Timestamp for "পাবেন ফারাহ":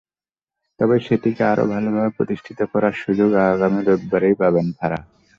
4.41-5.03